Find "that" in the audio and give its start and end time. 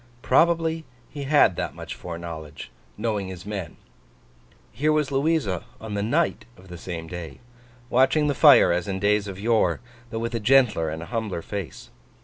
1.57-1.75